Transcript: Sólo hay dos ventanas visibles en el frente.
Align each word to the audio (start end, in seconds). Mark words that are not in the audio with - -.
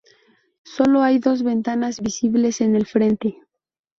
Sólo 0.63 1.03
hay 1.03 1.19
dos 1.19 1.43
ventanas 1.43 1.99
visibles 1.99 2.59
en 2.61 2.75
el 2.75 2.87
frente. 2.87 3.37